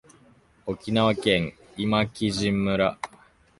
[0.65, 2.97] 沖縄県今帰仁村